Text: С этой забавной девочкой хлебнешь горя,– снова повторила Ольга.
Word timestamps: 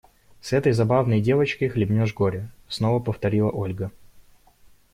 С 0.41 0.51
этой 0.51 0.71
забавной 0.71 1.21
девочкой 1.21 1.67
хлебнешь 1.69 2.15
горя,– 2.15 2.51
снова 2.67 2.99
повторила 2.99 3.51
Ольга. 3.51 3.91